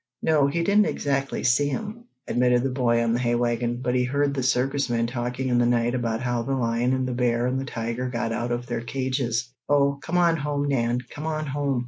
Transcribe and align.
"No, 0.23 0.47
he 0.47 0.63
didn't 0.63 0.87
exactly 0.87 1.43
see 1.43 1.69
'em," 1.69 2.05
admitted 2.27 2.63
the 2.63 2.71
boy 2.71 3.03
on 3.03 3.13
the 3.13 3.19
hay 3.19 3.35
wagon, 3.35 3.81
"but 3.83 3.93
he 3.93 4.03
heard 4.03 4.33
the 4.33 4.41
circus 4.41 4.89
men 4.89 5.05
talking 5.05 5.47
in 5.49 5.59
the 5.59 5.65
night 5.67 5.93
about 5.93 6.21
how 6.21 6.41
the 6.41 6.55
lion 6.55 6.91
and 6.93 7.07
the 7.07 7.13
bear 7.13 7.45
and 7.45 7.59
the 7.61 7.65
tiger 7.65 8.09
got 8.09 8.31
out 8.31 8.51
of 8.51 8.65
their 8.65 8.81
cages." 8.81 9.53
"Oh, 9.69 9.99
come 10.01 10.17
on 10.17 10.37
home, 10.37 10.67
Nan! 10.67 11.01
Come 11.13 11.27
on 11.27 11.45
home!" 11.45 11.79